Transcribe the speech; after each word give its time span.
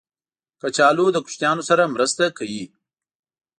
کچالو 0.61 1.05
له 1.15 1.19
کوچنیانو 1.25 1.63
سره 1.69 1.91
مرسته 1.95 2.23
کوي 2.37 2.63